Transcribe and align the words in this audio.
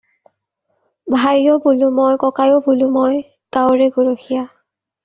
ভাইও 1.15 1.55
বোলোঁ 1.65 1.89
মই 1.99 2.15
ককাইও 2.23 2.59
বোলো 2.69 2.87
মই, 2.97 3.15
গাঁৱৰে 3.55 3.93
গৰখীয়া। 4.01 4.43